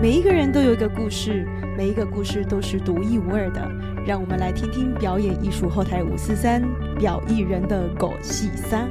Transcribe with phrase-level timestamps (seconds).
[0.00, 1.44] 每一个人都有一个故事，
[1.76, 3.68] 每一个故事都是独一无二的。
[4.06, 6.62] 让我们来听听表演艺术后台五四三
[6.96, 8.88] 表艺人的狗戏三。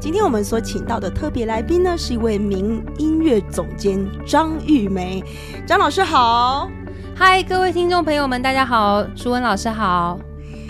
[0.00, 5.22] 今天我们所请到的特别来宾呢，是一位名音乐总监张玉梅。
[5.64, 6.68] 张老师好，
[7.14, 10.18] 嗨，各位听众朋友们，大家好，舒文老师好。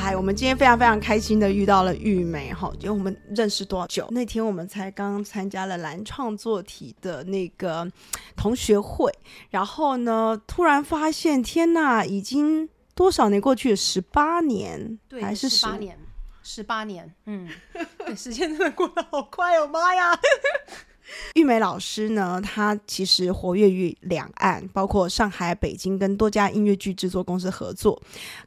[0.04, 4.08] 嗨，我们今天非常非常开心的遇到了玉梅哈，因为我们认识多久？
[4.10, 7.88] 那天我们才刚参加了蓝创作体的那个
[8.34, 9.12] 同学会，
[9.50, 13.76] 然后呢，突然发现，天呐，已经多少年过去了？
[13.76, 15.96] 十八年，对，还是十八年？
[16.42, 17.48] 十八年，嗯，
[18.04, 20.18] 对，时间真的过得好快哦，妈呀！
[21.34, 28.00] 玉梅老师呢，她其实活跃于两岸，包括上海、北京，跟多家音乐剧制作公司合作。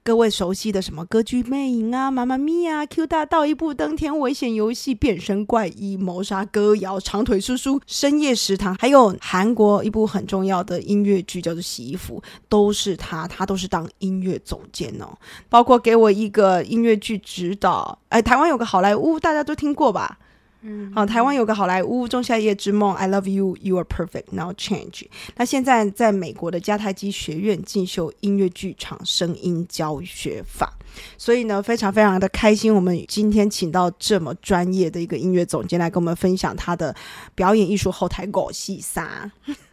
[0.04, 15.18] 各位熟悉的什么《歌剧魅影》啊，《妈妈咪呀》、《Q 大道》、《一步登天》、《危险游戏》、《变身怪医》、《谋杀歌谣》、《长腿叔叔》、《深夜食堂》，还有韩国一部很重要的音乐剧叫做《洗衣服》，都是他，他都是当音乐总监哦。
[15.50, 20.20] 包括给我一个音乐剧指导，哎，台湾有个好莱坞，大家都听过吧？
[20.68, 25.04] 嗯，好，台湾有个好莱坞《仲夏夜之梦》，I love you, you are perfect, now change。
[25.36, 30.74] 那现在在美国的迦太基学院进修音乐剧场声音教学法，
[31.20, 36.96] 所以呢，非常非常的开心，我们今天请到这么专业的一个音乐总监来跟我们分享他的
[37.36, 39.32] 表演艺术后台狗戏啥。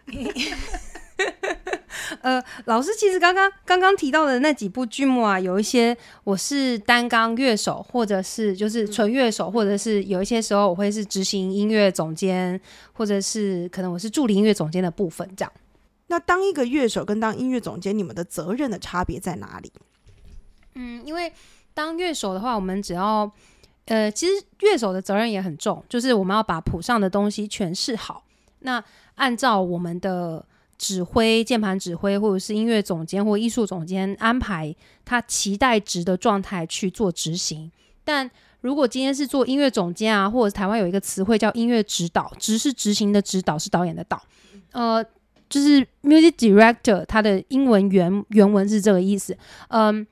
[2.23, 12.59] 呃，老师其实刚刚刚刚提到的那几部剧目啊，有一些我是单纲乐手，或者是就是纯乐手，或者是有一些时候我会是执行音乐总监，
[12.93, 15.53] 或者是可能我是助理音乐总监的部分这样。
[16.07, 19.71] 那当一个乐手跟当音乐总监，你们的责任的差别在哪里？
[20.75, 21.33] 嗯，因为
[21.75, 23.31] 当乐手的话，我们只要
[23.85, 28.25] 呃，其实乐手的责任也很重，就是我们要把谱上的东西诠释好。
[28.61, 28.83] 那
[29.17, 30.47] 按照我们的。
[30.83, 34.75] 指挥键盘指挥，或者是音乐总监或艺术总监安排
[35.05, 37.71] 他期待值的状态去做执行。
[38.03, 38.29] 但
[38.63, 44.21] 如果今天是做音乐总监啊，或者台湾有一个词汇叫音乐指导，执是执行的指导，是导演的导，
[44.73, 45.05] 呃，
[45.49, 50.05] 就是 music director，它的英文原原文是这个意思，嗯。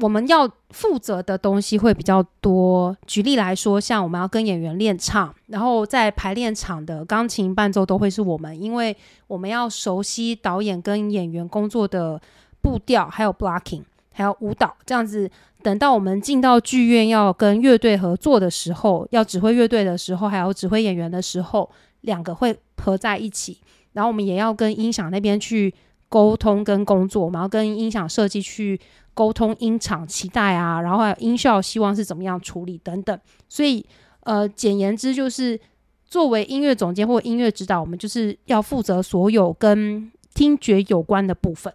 [0.00, 2.96] 我们要负责的东西会比较多。
[3.06, 12.20] 举例来说，像我们要跟演员练唱，然后在排练场的钢琴伴奏都会是我们，因为我们要熟悉导演跟演员工作的
[12.62, 13.82] 步调，还有 blocking，
[14.12, 14.76] 还有舞蹈。
[14.86, 15.30] 这样子，
[15.62, 21.68] 等到我们进到剧院要跟乐队合作的时候，要指挥乐队的时候，还有指挥演员的时候，
[22.02, 23.58] 两个会合在一起。
[23.94, 25.74] 然后我们也要跟音响那边去
[26.08, 28.80] 沟通跟工作，然后跟音响设计去。
[29.14, 33.84] 沟通音场期待啊，然后还有音效希望是怎么样处理等等，所以
[34.20, 35.58] 呃，简言之就是
[36.04, 41.74] 作为音乐总监或音乐指导，我们就是要负责所有跟听觉有关的部分，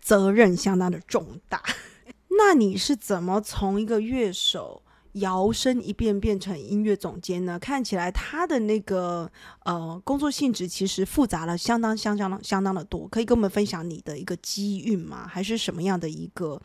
[0.00, 1.60] 责任相当的重大。
[2.38, 4.80] 那你是怎么从一个乐手？
[5.14, 7.58] 摇身一变变成音乐总监呢？
[7.58, 9.30] 看起来他的那个
[9.64, 13.06] 呃工作性质其实复杂了，相当相当相当的多。
[13.08, 15.26] 可以跟我们分享你的一个机运吗？
[15.28, 16.60] 还是什么样的一个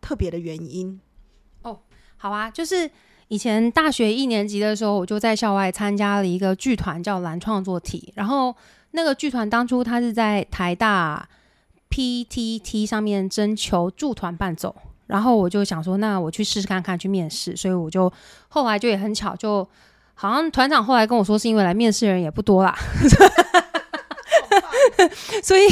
[0.00, 1.00] 特别的原因？
[1.62, 1.80] 哦，
[2.18, 2.90] 好啊，就是
[3.28, 8.12] 以前大学一年级的时候，我就在校外参加了一个剧团，叫蓝创作体。
[8.16, 8.54] 然后
[8.90, 11.26] 那个剧团当初他是在台大
[11.88, 14.76] PTT 上面征求驻团伴奏。
[15.08, 17.56] 然后我就想说，那我去试试看看，去面试。
[17.56, 18.12] 所以我就
[18.48, 19.68] 后来就也很巧，就
[20.14, 22.78] 好像团长后来跟我说，是因为来面试的人也不多啦，
[25.42, 25.64] 所以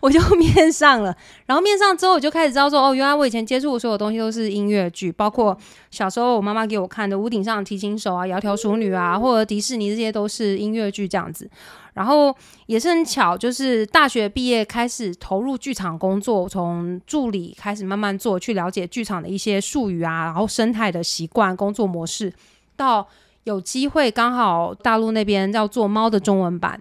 [0.00, 1.16] 我就面上了。
[1.46, 5.56] 然后面上之后，我就开始知道说，哦，原来我以前接触的所有东西都是音乐剧，包括
[5.90, 11.50] 小时候我妈妈给我看的《屋顶上的提琴手》啊，《窈窕淑女》啊，或者迪士尼这些都是音乐剧这样子。
[11.92, 12.34] 然后
[12.66, 22.32] 也是很巧，就是大学毕业开始投入剧场工作，从助理开始慢慢做，去了解剧场的一些术语啊，然后生态的习惯、工作模式，
[22.76, 23.06] 到
[23.42, 26.80] 有机会刚好大陆那边要做猫的中文版，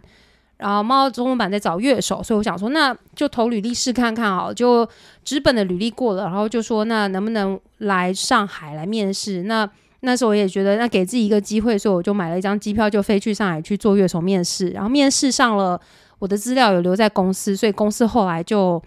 [0.60, 4.88] 然后猫中文版在找乐手，所以我想说，那就投履历试看看啊，就
[5.24, 9.44] 纸本的履历过了，然后就说那能不能来上海来面试？
[9.44, 9.68] 那
[10.02, 14.70] 那时候我也觉得，那给自己一个机会，所以我就买了一张机票，就飞去上海去做乐手面试。
[14.70, 15.80] 然后面试上了，
[16.20, 18.82] 我的资料有留在公司，所以公司后来就，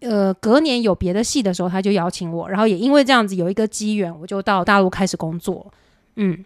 [0.00, 2.48] 呃，隔年有别的戏的时候，他就邀请我。
[2.48, 5.70] 然后也因为这样子有一个机缘，我就到大陆开始工作。
[6.16, 6.44] 嗯，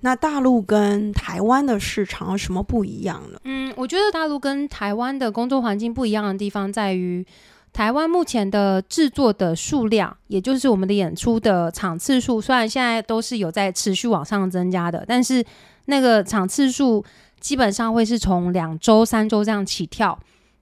[0.00, 3.38] 那大陆跟台湾的市场有什么不一样呢？
[3.44, 7.26] 嗯，我觉得大陆跟台湾的工作环境不一样的地方在于。
[7.70, 15.44] 台湾目前的制作的数量，也就是我们的演出的场次数，虽然现在都是有在持续往上增加的，但是
[15.84, 17.04] 那个场次数
[17.38, 20.18] 基本上会是从两周、三周这样起跳。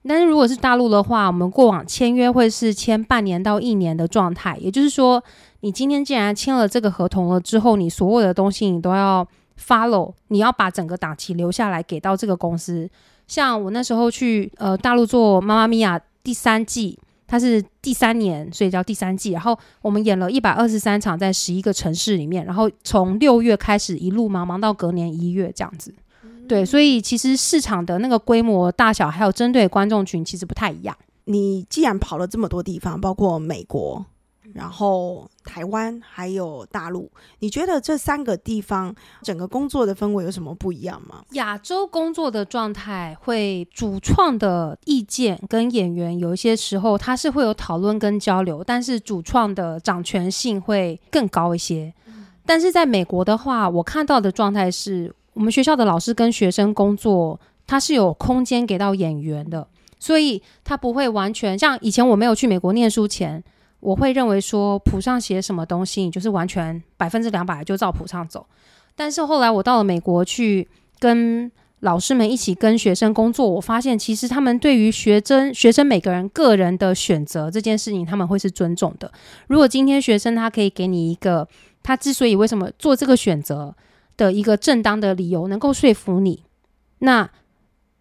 [0.07, 5.21] 但是如果是大陆的话，我们过往签约会是签半年到一年的状态，也就是说，
[5.59, 9.27] 你今天既然签了这个合同了之后，你所有的东西你都要
[9.59, 12.89] follow，你要把整个档期留下来给到这个公司。
[13.27, 19.31] 像我那时候去呃大陆做《妈妈咪呀》第三季，它是第三年，所以叫第三季。
[19.31, 25.93] 然后我们演了一百二十三场，在十一个城市里面，然后从六月开始一路忙忙到隔年一月这样子。
[26.47, 30.97] 对，所以其实市场的那个规模大小，还有针对观众群，其实不太一样。
[31.25, 34.05] 你既然跑了这么多地方，包括美国，
[34.53, 41.21] 然后台湾，还有大陆，你觉得这三个地方整个工作的氛围有什么不一样吗？
[41.31, 51.93] 亚洲工作的状态，会主创的意见跟演员有一些时候，他是会有讨论跟交流，但是主创的掌权性会更高一些。
[52.45, 55.13] 但是在美国的话，我看到的状态是。
[55.37, 59.67] 我们学校的老师跟学生工作，他是有空间给到演员的，
[59.99, 63.43] 所以他不会完全像以前我没有去美国念书前，
[63.79, 68.47] 我会认为说谱上写什么东西，你就是完全百分之两百就照谱上走。
[68.95, 70.67] 但是后来我到了美国去
[70.97, 71.51] 跟
[71.81, 79.11] 老师们一起跟学生工作，我发现其实他们对于学生学生每个人个人的选择这件事情，他们会是尊重的。
[79.45, 81.47] 如果今天学生他可以给你一个
[81.83, 83.75] 他之所以为什么做这个选择。
[84.17, 86.43] 的一个正当的理由能够说服你，
[86.99, 87.29] 那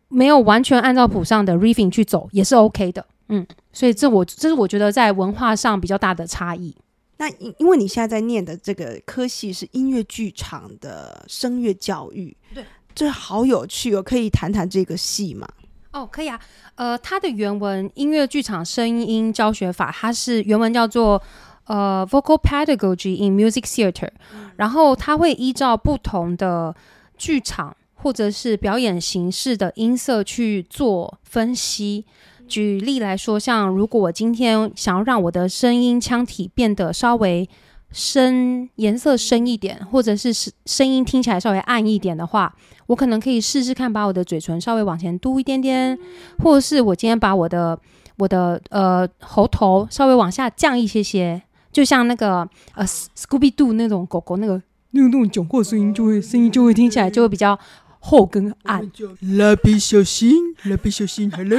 [0.09, 6.75] 没有完全按照谱上的 riffing 去走也是 OK 的，嗯，所以这我这是我觉得在文化上比较大的差异。
[7.19, 12.65] 那因因为你现在在念的这个科系是音乐剧场的声乐教育，对，
[12.95, 15.47] 这好有趣哦，可以谈谈这个系吗？
[15.93, 16.41] 哦，可以啊，
[16.77, 21.23] 呃，它的原文音乐剧场声音教学法，它是原文叫做。
[21.67, 24.09] 呃，vocal pedagogy in music theater，
[24.57, 26.75] 然后它会依照不同的
[27.17, 32.05] 剧场或者是表演形式的音色去做分析。
[32.47, 37.49] 举例来说，像如果我今天想要让我的声音腔体变得稍微
[37.91, 42.55] 深、颜色深一点，或者是声声音听起来稍微暗一点的话，
[42.87, 45.99] 我可能可以试试看把我的嘴唇稍微往前嘟一点点，
[46.39, 47.77] 或者是我今天把我的
[48.19, 51.43] 我的呃喉头稍微往下降一些些。
[51.77, 54.55] 就像那个呃，Scooby Doo 那种狗狗，那个
[54.93, 57.59] 那种那种讲话声音，就会声音就会听起来就会比较
[58.01, 58.91] 厚跟暗。
[59.37, 61.59] 蜡笔小新，蜡笔小新，Hello，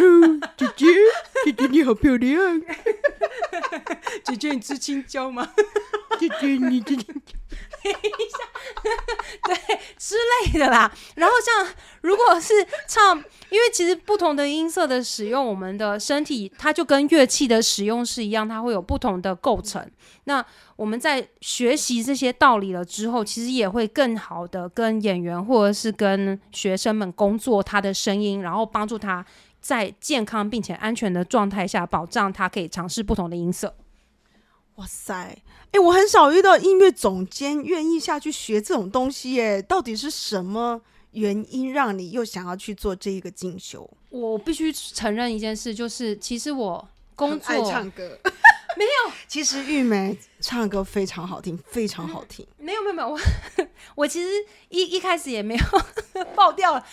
[0.57, 0.87] 姐姐，
[1.45, 2.59] 姐姐你好漂亮。
[4.25, 5.49] 姐姐你吃青椒吗？
[6.19, 7.15] 姐姐你今天。
[7.91, 8.37] 下，
[9.45, 10.91] 对之类的啦。
[11.15, 12.53] 然后像如果是
[12.87, 13.17] 唱，
[13.49, 19.89] 因为其实不同的音色的使用，我们的身体它就跟乐器的使用是一样，它会有不同的构成。
[20.25, 20.45] 那
[20.75, 29.25] 我们在学习这些道理了之后，其实也会更好的跟演员或者是跟学生们工作他的声音，然后帮助他
[29.59, 33.73] 在健康并且安全的状态下，保障他可以尝试不同的音色。
[34.77, 35.35] 哇塞！
[35.71, 40.79] 哎，我很少遇到音乐总监愿意下去学这种东西，耶，到底是什么
[41.11, 43.89] 原因让你又想要去做这一个进修？
[44.09, 48.19] 我必须承认一件事，就是其实我工作爱唱歌，
[48.77, 49.13] 没有。
[49.27, 52.45] 其实玉梅唱歌非常好听，非常好听。
[52.59, 53.19] 没有没有没有，我
[53.95, 54.29] 我其实
[54.69, 56.85] 一一开始也没有 爆掉了。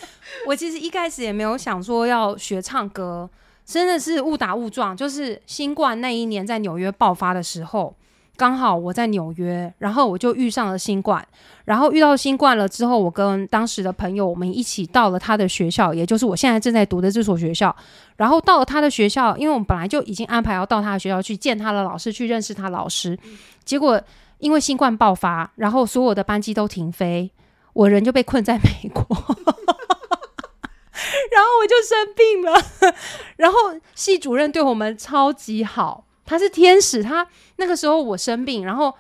[0.46, 3.28] 我其实一开始也没有想说要学唱歌。
[3.64, 7.94] 真的是误打误撞，就是新冠那一年在纽约爆发的时候，
[8.36, 11.26] 刚好我在纽约，然后我就遇上了新冠，
[11.64, 17.74] 然后遇到新冠了之后，我跟当时的朋友我们一起到了他的学校，也就是我现在正在读的这所学校，
[18.16, 23.18] 然后到了他的学校，因为我们本来就已经安排要到他的学校去见他的老师，去认识他老师，
[23.64, 24.00] 结果
[24.38, 27.30] 因为新冠爆发，然后所有的班机都停飞，
[27.72, 29.04] 我人就被困在美国。
[31.30, 32.94] 然后我就生病了，
[33.36, 33.58] 然后
[33.94, 37.02] 系主任对我们超级好，他是天使。
[37.02, 38.94] 他那个时候我生病，然后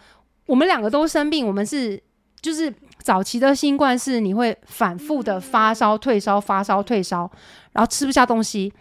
[0.46, 1.46] 我们两个都生病。
[1.46, 2.02] 我们是
[2.40, 7.30] 就是早期的新冠是你会反复的发烧、退烧、发烧、退烧，
[7.72, 8.72] 然后吃不下东西。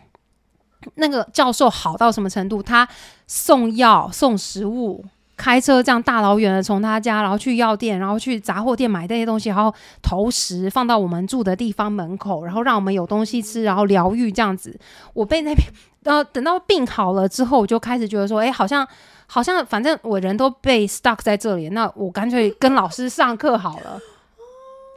[0.95, 2.61] 那个教授好到什么程度？
[2.61, 2.87] 他
[3.25, 5.05] 送药、送食物。
[5.35, 14.79] 开车这样大老远的从他家，然后去药店，然后去杂货店买这些东西，然后投食放到我们住的地方门口，然后让我们有东西吃，然后疗愈这样子。
[15.13, 15.67] 我被那边，
[16.03, 18.87] 呃，等到病好了之后，我就开始觉得说，哎，好像
[19.25, 23.99] 好像，反正我人都被 stuck 在这里，那我干脆跟老师上课好了。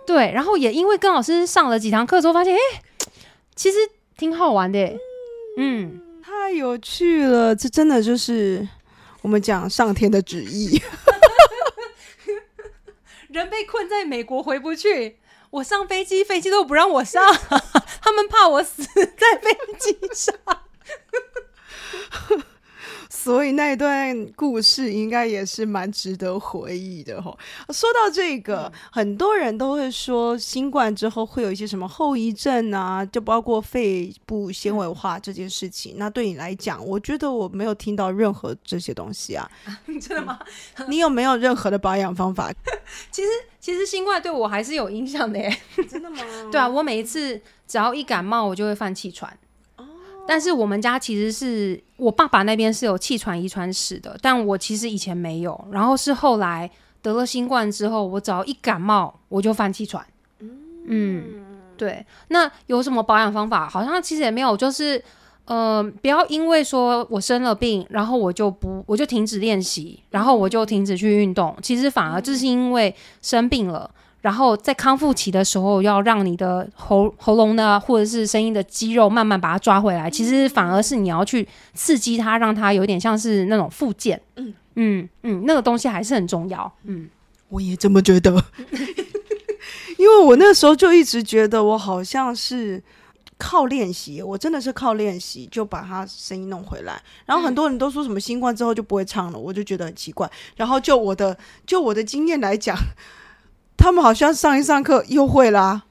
[0.07, 2.61] 对，然后也因为跟老师上了几堂课之后，发现，哎，
[3.55, 3.79] 其实
[4.17, 4.79] 挺好玩的。
[5.59, 8.69] 嗯，太有趣了，这真的就是。
[9.27, 10.81] 我们讲上天的旨意。
[13.27, 15.19] 人被困在美国回不去
[15.51, 17.35] 我上飞机飞机都不让我上
[18.01, 20.37] 他们怕我死在飞机上。
[23.27, 27.37] 所以那段故事应该也是蛮值得回忆的哈。
[27.71, 35.95] 说到这个，很多人都会说新冠之后会有一些什么后遗症啊，就包括肺部纤维化这件事情。
[35.97, 39.51] 那对你来讲，我觉得我没有听到任何这些东西啊。
[40.01, 40.39] 真的吗？
[40.87, 42.53] 你有没有任何的保养方法？
[43.11, 43.29] 其实
[43.59, 45.59] 其实新冠对我还是有影响的耶。
[45.91, 46.19] 真的吗？
[46.53, 49.37] 对啊，我每一次只要一感冒，我就会犯气喘。
[50.27, 55.69] 但是我们家其实是我爸爸那边是有气喘遗传史的，但我其实以前没有。
[55.71, 60.05] 然后是后来得了新冠之后，我只要一感冒我就犯气喘。
[60.87, 61.25] 嗯，
[61.77, 62.05] 对。
[62.29, 63.69] 那有什么保养方法？
[63.69, 65.03] 好像其实也没有，就是
[65.47, 71.57] 呃，不要因为说我生了病，然后我就不我就停止练习，然后我就停止去运动。
[71.63, 73.91] 其实反而就是因为生病了。
[74.27, 80.11] 然后在康复期的时候，要让你的喉喉咙呢，或者是声音的肌肉慢慢把它抓回来。
[80.11, 84.21] 其实反而是你要去刺激它，让它有点像是那种复健。
[84.35, 86.69] 嗯嗯嗯，那个东西还是很重要。
[86.83, 87.09] 嗯，
[87.51, 88.33] 我也这么觉得。
[89.97, 92.83] 因为我那时候就一直觉得我好像是
[93.39, 97.01] 靠练习，我真的是靠练习就把它声音弄回来。
[97.25, 100.29] 然后很多人都说什么新冠之后就不会唱了，我就觉得很奇怪。
[100.57, 102.77] 然后就我的就我的经验来讲。
[103.77, 105.85] 他们好像上一上课又会啦，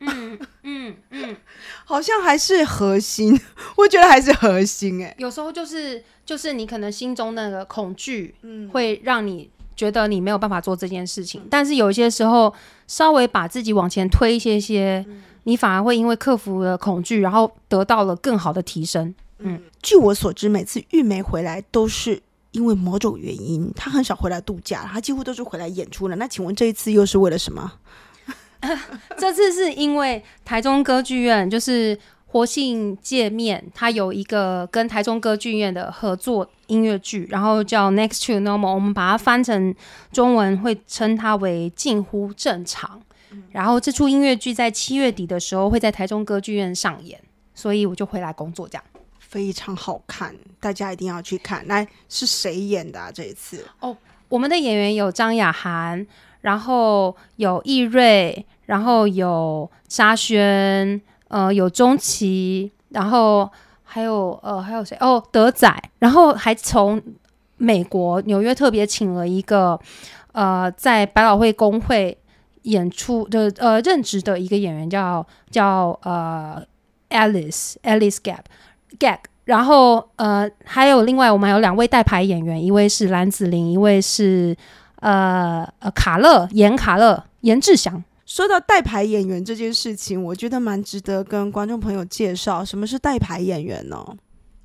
[0.00, 1.36] 嗯嗯嗯，
[1.84, 3.38] 好像还是核心，
[3.76, 5.14] 我觉得还是核心哎。
[5.18, 11.46] 有时候就是就是你可能心中那个恐惧，嗯，会让你觉得你没有办法做这件事情。
[11.50, 12.52] 但是有一些时候，
[12.86, 15.04] 稍微把自己往前推一些些，
[15.44, 19.14] 你反而会因为克服了恐惧，然后得到了更好的提升。
[19.38, 22.22] 嗯，据我所知，每次玉梅回来都是。
[22.52, 26.16] 因为某种原因，他很少回来度假，他几乎都是回来演出的。
[26.16, 27.72] 那请问这一次又是为了什么？
[29.16, 39.74] 这次是因为台中歌剧院就是活性界面，它有一个跟台中歌剧院的合作音乐剧，然后叫《Next to Normal》，我们把它翻成
[40.12, 43.00] 中文会称它为近乎正常。
[43.52, 47.20] 然后这出音乐剧在七月底的时候会在台中歌剧院上演，
[47.54, 48.84] 所以我就回来工作这样。
[49.30, 51.64] 非常好看，大家一定要去看。
[51.68, 53.64] 来，是谁演的啊这一次？
[53.78, 53.96] 哦，
[54.28, 56.04] 我们的演员有张雅涵，
[56.40, 63.48] 然后有易瑞，然后有沙宣，呃，有钟琪，然后
[63.84, 64.96] 还有呃，还有谁？
[65.00, 67.00] 哦，德仔，然后还从
[67.56, 69.78] 美国纽约特别请了一个
[70.32, 72.18] 呃，在百老汇工会
[72.62, 76.60] 演出的呃任职的一个演员，叫叫呃
[77.10, 78.42] Alice Alice Gap。
[78.98, 84.56] gag，然后呃，还有另外我们还有两位代牌演员，一位是蓝子玲，一位是
[84.96, 88.02] 呃呃卡勒严卡勒严志祥。
[88.26, 94.04] 说到代牌演员这件事情，我觉得蛮值得跟观众朋友介绍，什么是代牌演员呢？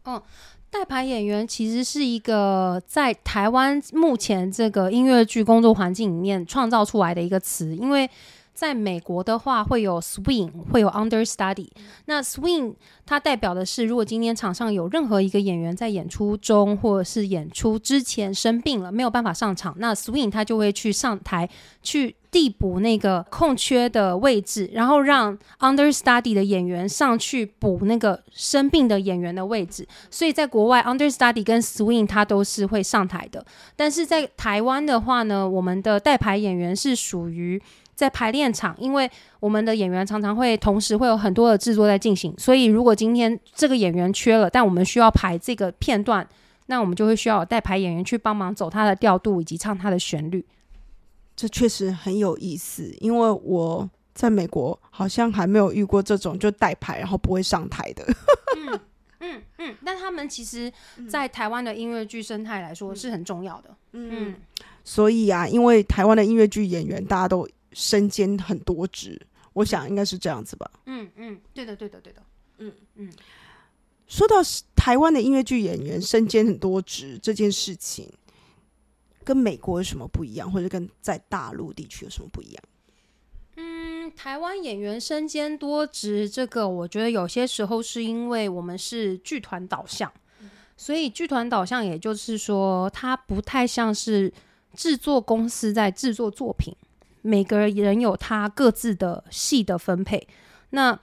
[0.05, 0.21] 嗯，
[0.69, 8.09] 代牌演员其实是一个在台湾目前这个音乐剧工作环境里面创造出来的一个词，因为。
[8.55, 11.67] 在美国的话，会有 swing，会有 understudy。
[12.05, 12.73] 那 swing
[13.05, 21.49] 它代表的是，如果今天场上有任何一个演员在演出中或者是演出之前生病了，没有办法上场，那 swing 他就会去上台
[21.83, 29.85] 去递补那个空缺的位置，然后让 understudy 的演员上去补那个生病的演员的位置。
[30.09, 33.45] 所以在国外，understudy 跟 swing 它都是会上台的。
[33.75, 37.61] 但是在台湾的话呢，我们的代排演员是属于。
[37.95, 39.09] 在排练场，因为
[39.39, 46.27] 我们的演员常常会同时会有很多的制作在进行，所以如果今天这个演员缺了，但我们需要排这个片段，
[46.65, 50.45] 那我们就会需要代排演员去帮忙走他的调度以及唱他的旋律。
[51.37, 58.05] 这确实很有意思，因为我在美国好像还没有遇过这种就代排然后不会上台的。
[58.57, 58.79] 嗯
[59.19, 60.71] 嗯嗯，但他们其实，
[61.09, 63.69] 在台湾的音乐剧生态来说是很重要的。
[63.93, 64.35] 嗯，
[64.83, 67.47] 所以啊，因为台湾的音乐剧演员大家都。
[67.75, 70.71] 身兼很多职，我想应该是这样子吧。
[70.85, 72.23] 嗯嗯，对的对的对的。
[72.59, 73.11] 嗯嗯，
[74.07, 74.37] 说到
[74.77, 78.09] 台湾的音乐剧演员身兼很多职这件事情，
[79.25, 82.63] 跟美国有什么不一样，或者跟在大陆地区有什么不一样？
[83.57, 90.09] 嗯，台湾演员身兼多职，这个我觉得有些时候是因为我们是剧团导向，
[90.77, 94.31] 所以剧团导向也就是说，它不太像是
[94.73, 96.73] 制作公司在制作作品。
[97.25, 100.27] 每个人有他各自的戏的分配，
[100.69, 100.97] 那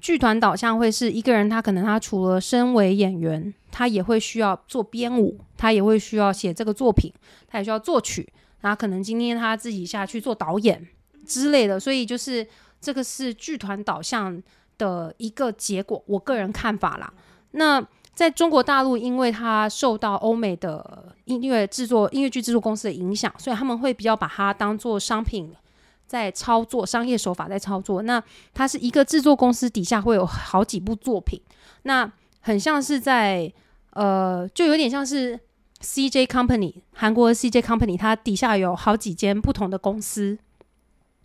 [0.00, 7.12] 剧团导向会是一个人，他可能他除了身为演员，他也会需要做编舞，他也会需要写这个作品，
[7.46, 8.26] 他也需要作曲，
[8.60, 10.86] 然后可能今天他自己下去做导演
[11.26, 12.46] 之类的，所以就是
[12.80, 14.42] 这个是剧团导向
[14.78, 17.12] 的一个结果，我个人看法啦。
[17.50, 25.52] 那在中国大陆，因为它受到欧美的音乐制作、音乐剧制作公司的影响，所以他们会比较把它当做商品
[26.06, 28.02] 在操作，商业手法在操作。
[28.02, 28.22] 那
[28.54, 31.40] 它是一个制作公司底下会有好几部作品，
[31.82, 32.10] 那
[32.40, 33.52] 很像是在
[33.90, 35.38] 呃，就有点像是
[35.80, 40.38] CJ Company 韩国的 CJ Company，它底下有好几间不同的公司。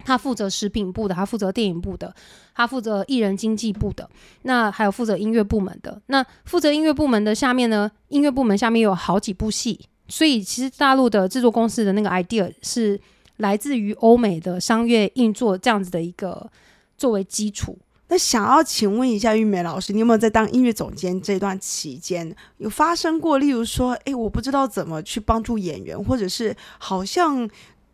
[0.03, 2.11] 它负责食品部的，它负责电影部的，
[2.55, 4.09] 它负责艺人经济部的，
[4.41, 6.01] 那还有负责音乐部门的。
[6.07, 12.99] 那负责音乐部门的下面呢，音乐部门下面有好几部戏，所以其实大陆的制作公司的那个 idea 是
[13.41, 16.49] 来自于欧美的商业运作这样子的一个
[16.97, 17.77] 作为基础。
[18.07, 27.49] 那想要请问一下玉梅老师，你有没有在当音乐总监这段期间有发生过，例如说，哎，我不知道怎么去帮助演员，或者是好像。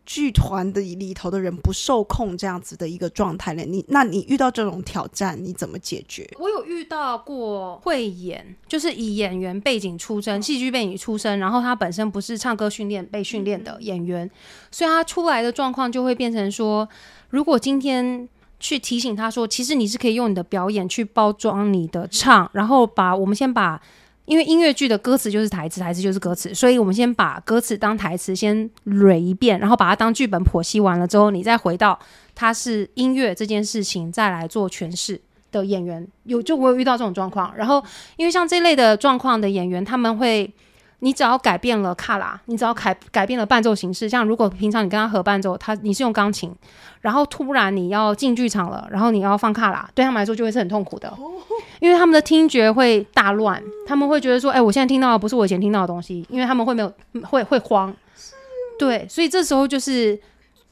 [0.08, 3.62] 剧团的里头的人不受控这样子的一个状态呢？
[3.66, 6.26] 你那你遇到这种挑战，你怎么解决？
[6.38, 14.28] 我有遇到过会演，就是以演员背景出身、戏剧背景出身，然后他本身不是唱歌训练被训练的演员，
[14.70, 16.88] 所以他出来的状况就会变成说，
[17.28, 18.26] 如果今天
[18.58, 23.78] 去提醒他说，其实你是可以用你的表演去包装你的唱，然后把我们先把。
[24.28, 31.98] 因为音乐剧的歌词就是台词，台词就是歌词，所以我们先把歌词当台词先捋一遍，然后把它当剧本剖析完了之后，你再回到
[32.34, 35.20] 它是音乐这件事情再来做诠释
[35.50, 37.52] 的演员，有就我有遇到这种状况。
[37.56, 37.82] 然后
[38.16, 40.52] 因为像这类的状况的演员，他们会。
[41.00, 46.52] 你只要改变了卡拉，你只要改改变了伴奏形式，像如果平常你跟他合伴奏，他你是用钢琴，
[47.00, 51.16] 然后突然你要进剧场了，然后你要放卡拉，对他们来说就会是很痛苦的，
[51.80, 57.94] 因为他们的听觉会大乱，他们会觉得说，哎，我现在听到的不是我以前听到的东西，因为他们会没有会会慌，
[58.78, 60.20] 对，所以这时候就是，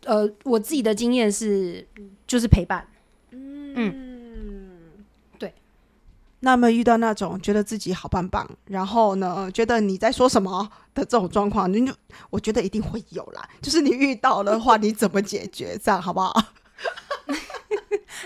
[0.05, 1.87] 呃，我自己的经验是，
[2.27, 2.85] 就是陪伴，
[3.31, 4.06] 嗯。
[6.47, 11.93] 那么遇到那种觉得自己好棒棒，然后呢，觉得你在说什么的这种状况，你就
[12.31, 13.43] 我觉得一定会有啦。
[13.61, 15.77] 就是你遇到的话，你怎么解决？
[15.83, 16.33] 这样好不好？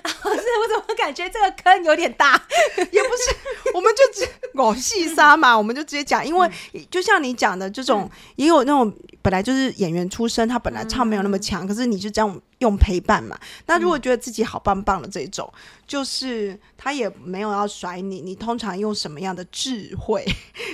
[0.04, 2.34] 老师，我怎么感觉这个坑有点大？
[2.76, 6.26] 也不是，我们就直搞细沙嘛，我们就直接讲。
[6.26, 6.50] 因为
[6.90, 13.38] 就像你讲的这种，也有那种本来就是演员出身，他本来唱没有那么强，可是你就这样用陪伴嘛。
[13.66, 15.52] 那如果觉得自己好棒棒的这种，
[15.86, 20.24] 就是他也没有要甩你，你通常用什么样的智慧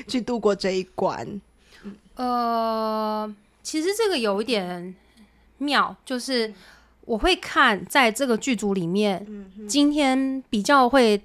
[0.07, 1.40] 去度过这一关？
[2.16, 4.94] 呃，其实这个有一点
[5.59, 6.52] 妙，就是。
[7.07, 9.27] 我会看在这个剧组里面，
[9.66, 11.23] 今天比较会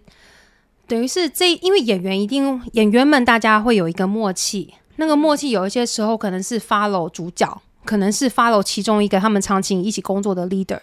[0.87, 10.79] 等于是这，因为演员一定演员们大家会有一个默契，那个默契有一些时候可能是 follow 主角，可能是 follow 其中一个他们长期一起工作的 leader。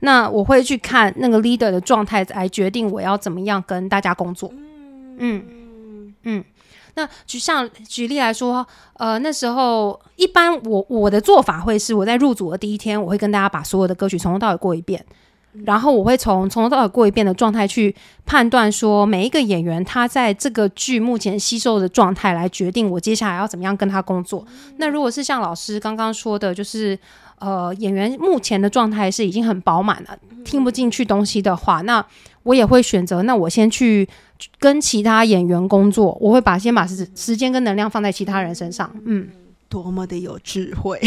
[0.00, 4.52] 那我会去看那个 leader 的状态来决定我要怎么样跟大家工作。
[5.18, 5.44] 嗯
[6.22, 6.44] 嗯。
[6.98, 15.04] 那举像举例来说，呃，那时候一般我我的做法会是，我在入组的第一天，我会跟大家把所有的歌曲从头到尾过一遍，
[15.64, 17.94] 然后我会从从头到尾过一遍的状态去
[18.26, 24.44] 判断说每一个演员他在这个剧目前吸收的状态，来决定我接下来要怎么样跟他工作。
[24.78, 26.98] 那如果是像老师刚刚说的，就是
[27.40, 32.04] 呃演员目前的状态是已经很饱满了，听不进去东西的话，那
[32.42, 34.08] 我也会选择，那我先去。
[34.60, 38.88] 跟其他演员工作，我会把先把时时间跟能量放在其他人身上。
[39.04, 39.28] 嗯，
[39.68, 40.96] 多么的有智慧，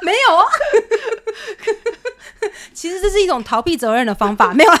[0.00, 0.44] 没有啊？
[2.72, 4.72] 其实这是一种逃避责任的方法， 没有，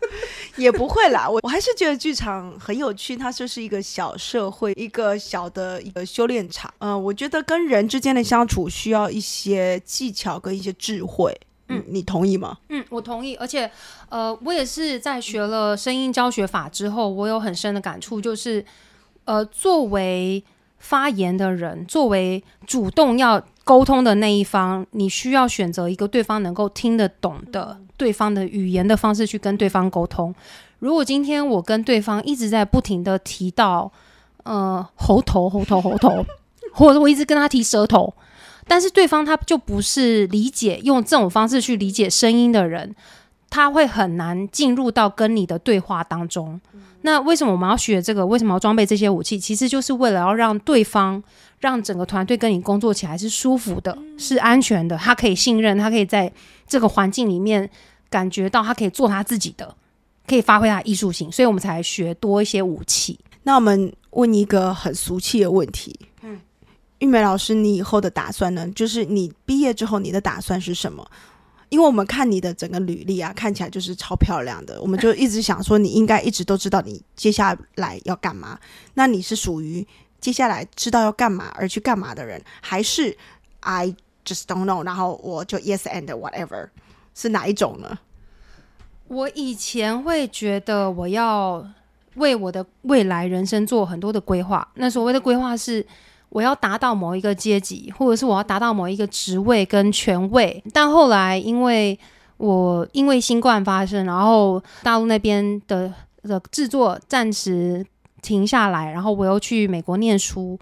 [0.56, 1.28] 也不会啦。
[1.28, 6.72] 我我还是觉得剧场很有趣，它就是一个小社会，一个小的一个修炼场。
[6.78, 11.38] 嗯，我觉得跟人之间的相处需要一些技巧跟一些智慧。
[11.68, 12.58] 嗯，你同意吗？
[12.68, 13.34] 嗯，我同意。
[13.36, 13.70] 而且，
[14.10, 18.62] 呃，我也是在学了声音教学法之后，我有很深的感触，就是，
[19.24, 20.44] 呃，作为
[20.78, 30.34] 发言的人，作为主动要沟通的那一方，你需要选择一个对方能够听得懂的对方的语言的方式去跟对方沟通。
[30.80, 33.90] 如果今天我跟对方一直在不停的提到，
[34.42, 36.24] 呃，喉头、喉头、喉头，
[36.74, 38.12] 或者我一直跟他提舌头。
[38.66, 42.94] 但是对方他就不是理解用这种方式去理解声音的人，
[43.52, 46.58] 他会很难进入到跟你的对话当中。
[47.02, 48.24] 那为什么我们要学这个？
[48.24, 49.38] 为什么要装备这些武器？
[49.38, 51.22] 其实就是为了要让对方、
[51.58, 54.96] 让整个团队跟你工作起来是舒服的、是安全的。
[54.96, 56.32] 他可以信任，他可以在
[56.66, 57.68] 这个环境里面
[58.08, 59.74] 感觉到他可以做他自己的，
[60.26, 61.30] 可以发挥他艺术性。
[61.30, 63.18] 所以我们才学多一些武器。
[63.42, 65.94] 那我们问一个很俗气的问题。
[66.22, 66.40] 嗯
[67.00, 68.66] 玉梅老师，你以后的打算呢？
[68.74, 71.04] 就是你毕业之后，你的打算是什么？
[71.72, 78.58] 因为我们看你的整个履历啊，看起来就是超漂亮的，我们就一直想说你应该一直都知道你接下来要干嘛。
[78.92, 79.86] 那你是属于
[80.20, 83.16] 接下来知道要干嘛而去干嘛的人，还是
[83.60, 86.68] I just don't know，然后我就 yes and whatever，
[87.14, 87.98] 是哪一种呢？
[89.08, 91.66] 我以前会觉得我要
[92.16, 95.86] 为我的未来人生做很多的规划，那所谓的规划是。
[96.32, 101.98] 我要达到某一个阶级，或者是我要达到某一个职位跟权位，但后来因为
[102.38, 105.92] 我因为新冠发生，然后大陆那边的
[106.22, 107.84] 的制作暂时
[108.22, 110.58] 停下来，然后我又去美国念书。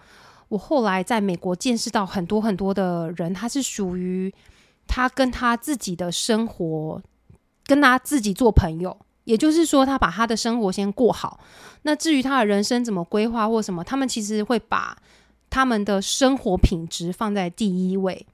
[0.49, 4.35] 我后来在美国见识到很多很多的人，他是属于
[4.89, 7.01] 他跟他自己的生活，
[7.65, 11.39] 跟他自己做朋友，也就是说，他把他的生活先过好。
[11.83, 14.97] 那至于他的人生怎么规划或什么，他们其实会把。
[15.51, 18.25] 他们的生活品质放在第一位，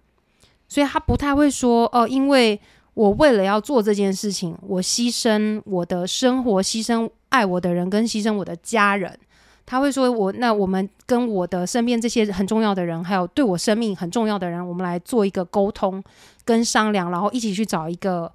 [0.69, 2.61] 所以他不太会说哦，因为
[2.93, 9.19] 我为了要做这件事情，我牺牲我的生活，牺牲爱我的人，跟牺牲我的家人。
[9.65, 16.03] 他会说我那我们跟我的身边这些很重要的人，还有对我生命很重要的人，我们来做一个沟通
[16.45, 18.31] 跟商量，然后一起去找一个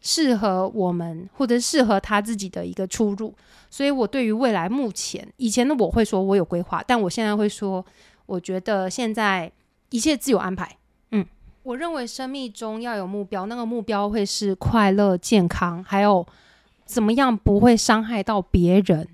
[0.00, 3.34] 适合我们或者适合他自己的一个出路。
[3.68, 7.84] 所以我对于未来目前以前的我会说我有规划，但我现在会说。
[8.26, 9.50] 我觉得现在
[9.90, 10.76] 一切自有安排。
[11.12, 11.24] 嗯，
[11.62, 16.26] 我认为生命中要有目标，那个目标会是快乐、健康，还有
[16.84, 19.08] 怎么样不会伤害到别人。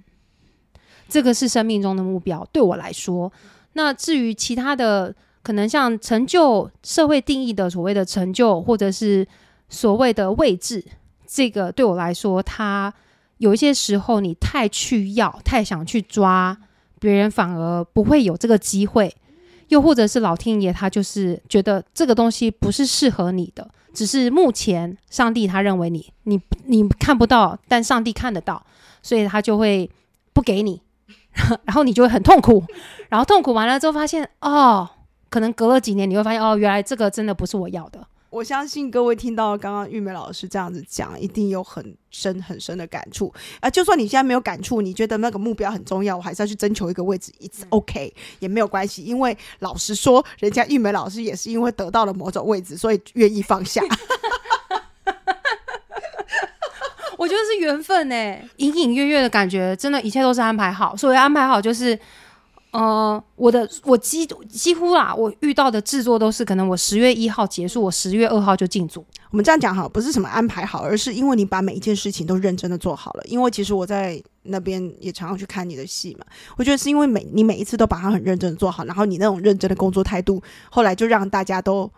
[1.08, 3.30] 这个是生命中的目标，对我来说。
[3.74, 9.26] 那至于其他的，可能像成就、社会定义的所谓的成就，或者是
[9.68, 10.82] 所谓的位置，
[11.26, 12.92] 这个对我来说，它
[13.38, 16.56] 有一些时候你太去要，太想去抓。
[17.02, 19.12] 别人反而不会有这个机会，
[19.68, 28.64] 又或者是老天爷他就是觉得这个东西不是适合你的，只是目前上帝他认为你你你看不到，但上帝看得到，
[29.02, 29.90] 所以他就会
[30.32, 30.80] 不给你，
[31.66, 32.62] 然后你就会很痛苦，
[33.08, 34.88] 然后痛苦完了之后发现哦，
[35.28, 38.06] 可能隔了几年你会发现哦，原来这个真的不是我要的。
[38.32, 43.68] 我相信各位听到刚刚玉梅老师这样子讲，一定有很深很深的感触啊！
[43.68, 53.82] 就算你现在没有感触，你觉得那个目标很重要，我还是要去征求一个位置，It's OK 也没有关系，因为老实说，人家玉梅老师也是因为得到了某种位置，所以愿意放下。
[57.18, 58.14] 我觉得是缘分呢，
[58.56, 61.98] 隐隐约约的感觉，真的一切都是安排好，所以安排好就是。
[62.72, 69.04] 呃，我的我几几乎啦，我遇到的制作都是可能我十月一号结束，我十月二号就进组。
[69.30, 73.24] 我们这样讲哈，不是什么安排好，而是因为你把每一件事情都认真的做好了。
[73.26, 76.24] 因为其实我在那边也常常去看你的戏嘛，
[76.56, 81.90] 我觉得是因为每你每一次都把它很认真的做好，然后你那种认真的工作态度，后来就让大家都。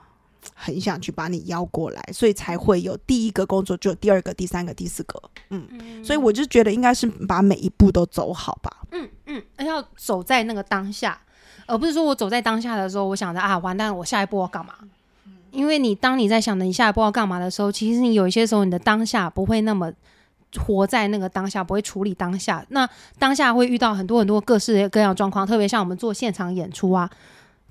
[0.54, 11.18] 很想去把你邀过来，所以才会有第一个工作，就有第二个、第三个、第四个，嗯，所以我就觉得应该是把每一步都走好吧，嗯嗯，要走在那个当下，
[11.66, 14.74] 而不是说我走在当下的时候，我想着啊，完蛋，我下一步要干嘛？
[15.50, 19.92] 因为你当你在想着你下一步要干嘛的时候，其实你有一些时候你的当下不会那么
[20.57, 27.09] 活在那个当下，不会处理当下，那当下会遇到很多很多各式各样的状况，特别像我们做现场演出啊。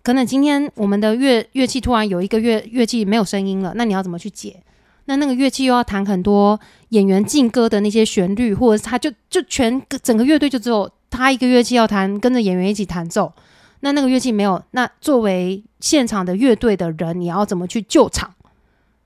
[0.04, 4.62] 可能今天我们的乐乐器突然有一个乐乐器没有声音了，那你要怎么去解？
[5.06, 13.34] 那那个乐器又要弹很多演员进歌的那些旋律，或者是他就就全整个乐队就只有他一个乐器要弹，跟着演员一起弹奏。
[13.80, 18.34] 那那个乐器没有，那作为现场的乐队的人，你要怎么去救场？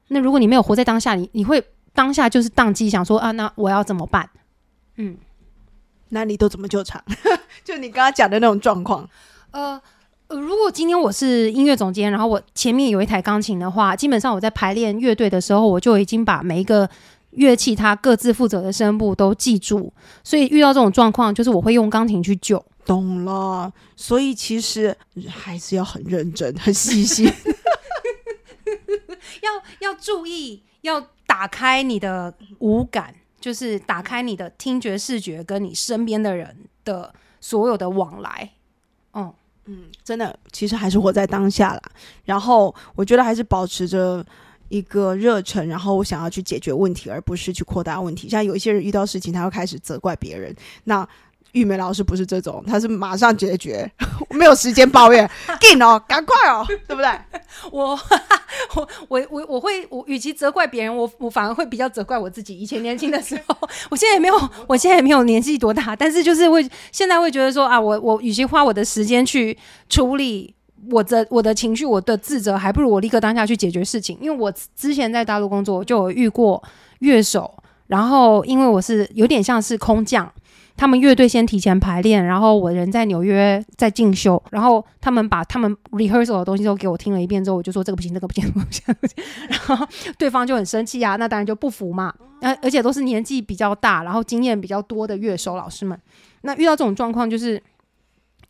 [0.07, 4.27] 那如果你没有活在当下，你你会当下就是宕机，想说啊，那我要怎么办？
[4.95, 5.15] 嗯，
[6.09, 7.03] 那你都怎么救场？
[7.63, 9.07] 就你刚刚讲的那种状况，
[9.51, 9.79] 呃。
[10.27, 16.89] 呃，如果今天我是音乐总监，然后我前面有一台钢琴的话，基本上我在排练乐队的时候，我就已经把每一个
[17.31, 19.93] 乐器它各自负责的声部都记住，
[20.25, 22.63] 所以遇到这种状况，就是我会用钢琴去救。
[22.85, 24.95] 懂了，所以其实
[25.29, 27.25] 还是要很认真、很细心，
[29.41, 38.51] 要要注意，要打开你的五感，就是打开你的听觉、视觉，跟你身边的人的所有的往来。
[39.67, 39.83] 嗯。
[40.03, 41.81] 真的，其实还是活在当下啦。
[42.25, 44.25] 然后我觉得还是保持着
[44.69, 48.27] 一个热忱，然后我想要去解决问题，而不是去扩大问题。
[48.27, 50.55] 像有一些人遇到事情，他会开始责怪别人。
[50.85, 51.07] 那
[51.53, 53.89] 玉梅老师不是这种，他是马上解决，
[54.31, 55.29] 没有时间抱怨，
[55.61, 57.09] 紧哦，赶快哦，对不对？
[57.71, 57.97] 我
[58.75, 62.57] 我我我我会，我与其责怪别人，我我反而会比较责怪我自己。
[62.57, 63.55] 以前年轻的时候，
[63.89, 69.57] 我现在也没有，我现在也没有年纪多大，但是就是会现在会觉得说啊，我我与其花我的时间去
[69.89, 70.53] 处理
[70.91, 74.17] 我的我的情绪，我的自责，还不如我立刻当下去解决事情。
[74.21, 76.61] 因为我之前在大陆工作，就有遇过
[76.99, 77.53] 乐手，
[77.87, 80.31] 然后因为我是有点像是空降。
[80.77, 89.17] 他们乐队先提前排练，然后我人在纽约在进修，然后他们把他们 rehearsal 的东西都给我听了一遍之后，我就说这个不行，那个不行，不行，不行。
[89.49, 89.87] 然后
[90.19, 92.13] 对方就很生气啊，那当然就不服嘛。
[92.39, 95.99] 而而且都是年纪比较大，然后经验比较多的乐手老师们，
[96.41, 97.61] 那遇到这种状况就是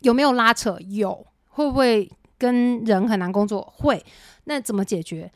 [0.02, 0.78] 有没有拉扯？
[0.90, 3.74] 有，会不会跟人很难工作？
[3.78, 4.04] 会。
[4.46, 5.32] 那怎么解决？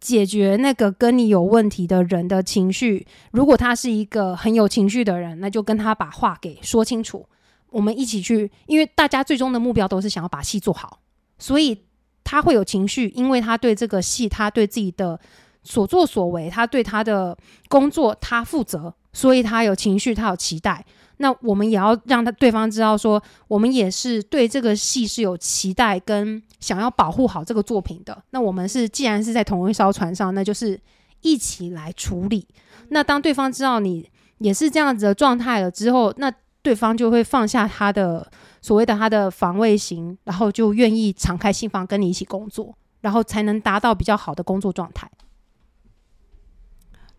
[0.00, 7.26] 解决那个跟你有问题的人的情绪，如果他是一个很有情绪的人，那就跟他把话给说清楚。
[7.70, 11.00] 我们一起去，因为大家最终的目标都是想要把戏做好，
[11.38, 11.84] 所以
[12.22, 15.18] 他会有情绪，因为他对这个戏，他对自己的
[15.62, 17.36] 所作所为，他对他的
[17.68, 20.84] 工作他负责，所以他有情绪，他有期待。
[21.18, 28.22] 那我们也要让他对方知道，说我们也是对这个戏是有期待跟想要保护好这个作品的。
[28.30, 30.80] 那我们是既然是在同一艘船上，那就是
[31.20, 32.46] 一起来处理。
[32.88, 45.10] 那当对方知道你也是这样子的状态了之后，那对方就会放下他的所谓的他的防卫型，然后就愿意敞开心房跟你一起工作，然后才能达到比较好的工作状态。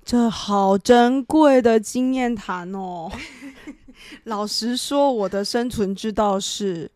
[0.04, 3.12] 这好珍贵的经验谈哦。
[4.26, 6.92] 老实说，我的生存之道是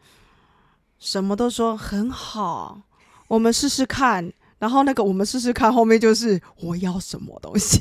[0.97, 2.81] 什么都说很好，
[3.27, 4.31] 我们试试看。
[4.59, 7.79] 然后那个我们试试看，后面就是我要什么东西。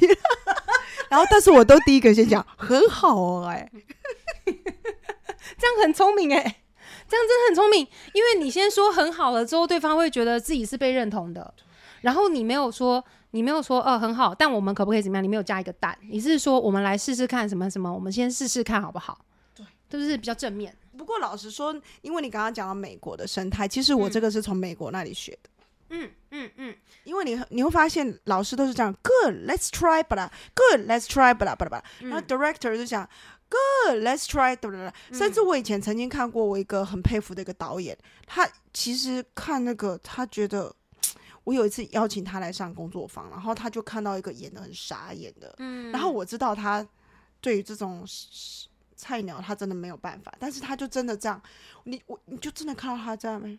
[1.11, 3.69] 然后，但是我都第一个先讲很好哦，哎，
[4.47, 6.41] 这样很聪明哎，
[7.09, 7.81] 这样真的很聪明，
[8.13, 11.53] 因为你先说很好了之后，对方会觉得自己是被认同的。
[12.03, 13.05] 然后你没有说。
[13.33, 15.23] 你没有说呃很好，但我们可不可以怎么样？
[15.23, 17.93] 你没有加一个蛋，你是说我们来试试看什么什么？
[17.93, 19.19] 我们先试试看好不好？
[19.55, 20.75] 对，就是比较正面？
[20.97, 25.51] 不过老实说，因为你刚刚讲到美国的生态，其实我这个是从美国那里学的。
[25.91, 31.85] 嗯嗯嗯，因为你你会发现老师都是这样，Good，let's try，巴拉，Good，let's try，巴拉巴拉巴拉。
[32.01, 33.09] 然后 director 就讲
[33.49, 34.95] ，Good，let's try，巴拉巴拉。
[35.13, 40.75] 甚至我以前曾经看过我一个很佩服的一个导演，他其实看那个他觉得。
[41.45, 46.87] 我有一次邀请他来上工作坊，然后他就看到一个演的很傻眼的，嗯，然后我知道他
[47.41, 48.05] 对于这种
[48.95, 51.41] 菜鸟他真的没有办法，但是他就真的这样，
[51.85, 53.59] 你我你就真的看到他在那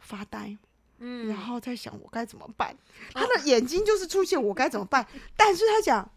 [0.00, 0.54] 发呆，
[0.98, 2.76] 嗯，然后在想我该怎么办，
[3.14, 6.10] 他的眼睛就是出现我该怎么办，但是他讲，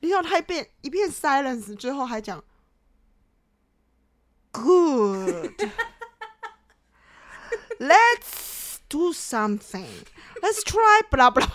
[0.00, 2.44] 你知道他一片一片 silence 之后还讲
[4.52, 5.64] good，let's。
[8.88, 9.86] Do something.
[10.40, 11.02] Let's try.
[11.10, 11.48] blah blah.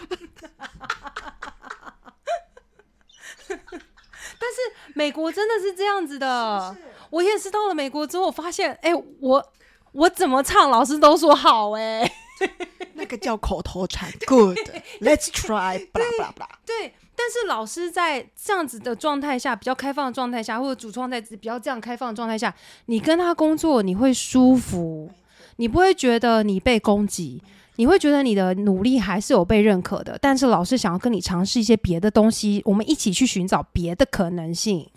[3.48, 4.58] 但是
[4.94, 6.76] 美国真的是这样子的。
[7.10, 9.54] 我也是到了美国之后，发现，哎，我
[9.92, 12.12] 我怎么唱，老师都说好，哎，
[12.94, 14.12] 那个叫口头禅。
[14.28, 14.58] Good.
[15.02, 15.88] Let's try.
[15.92, 16.50] blah blah blah.
[16.66, 22.54] 对，但是老师在这样子的状态下，比较开放的状态下，或者主创在比较这样开放的状态下，
[22.86, 25.12] 你跟他工作，你会舒服。
[25.60, 27.44] 你不会觉得你被攻击，
[27.76, 30.18] 你会觉得你的努力还是有被认可的。
[30.22, 34.90] 但是老师想要跟你尝试一些别的东西，我们一起去寻找别的可能性。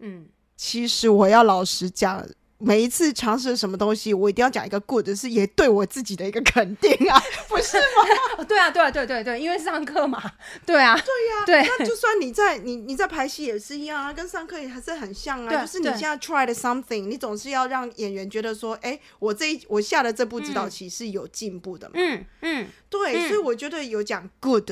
[0.00, 2.22] 嗯，其实我要老实讲。
[2.58, 8.44] 每一次尝试什么东西，我一定要讲一个 good，是也对我自己的一个肯定啊， 不是吗？
[8.48, 10.22] 对啊，对啊，对对对，因为上课嘛，
[10.64, 11.76] 对啊，对呀，对。
[11.78, 15.60] 那就算你在你你在排戏也是一样啊，跟上课也还是很像啊。
[15.60, 21.94] 就是你现在 try 的 something，你总是要让演员觉得说，哎，我这一我下的这部指导棋是有进步的嘛。
[21.96, 24.70] 嗯嗯，对，所以我觉得有讲 good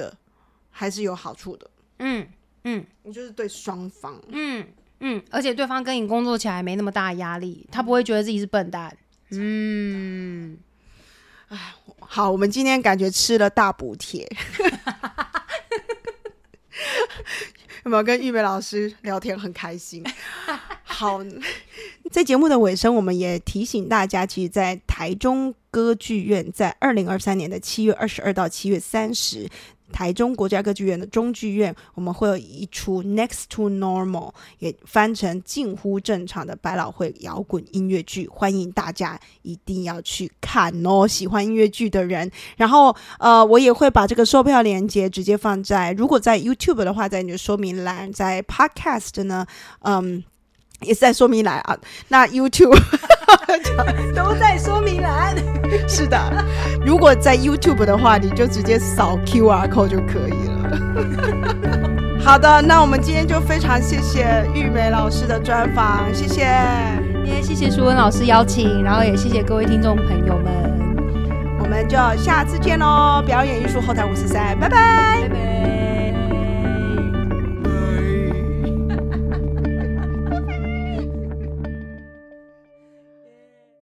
[0.71, 1.68] 还是有好处的。
[1.99, 2.27] 嗯
[2.64, 4.21] 嗯，你就是对双方。
[4.29, 4.66] 嗯。
[5.04, 8.96] 嗯，而且对方跟你工作起来没那么大压力，他不会觉得自己是笨蛋。
[9.30, 10.56] 嗯，
[11.48, 14.24] 哎，好，我们今天感觉吃了大补贴。
[17.84, 20.04] 有没有跟玉梅老师聊天很开心？
[20.84, 21.20] 好，
[22.12, 29.48] 在节目的尾声，我们也提醒大家，其实，在台中歌剧院，在二零二三年的七月二十二到七月三十。
[29.90, 41.07] 台中国家歌剧院的中剧院，我们会有一出《Next to Normal》，也翻成近乎正常的百老汇摇滚音乐剧，欢迎大家一定要去看哦！
[41.07, 49.46] 喜欢音乐剧的人，然后呃，我也会把这个售票链接直接放在，如果在 YouTube 的话，在你的说明栏；在 Podcast 呢，
[49.81, 50.25] 嗯。
[50.83, 51.77] 也是在说明栏啊，
[52.09, 52.79] 那 YouTube
[54.14, 55.35] 都在说明栏。
[55.88, 56.18] 是的，
[56.85, 62.21] 如果在 YouTube 的话，你就直接扫 QR code 就可以了。
[62.25, 66.47] 好的，那我们今天就非常谢谢玉梅老师的专访，谢谢，
[67.25, 70.53] 也谢谢舒文老师邀请，然后也谢谢各位听众朋友们。
[71.59, 73.23] 我们就下次见喽！
[73.27, 75.23] 表演艺术后台五十三，拜拜。
[75.23, 75.82] 拜拜。